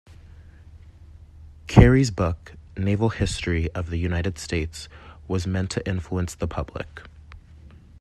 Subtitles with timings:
[1.67, 4.89] Carey’s book "Naval History of the United States,"
[5.27, 7.03] was meant to influence the public.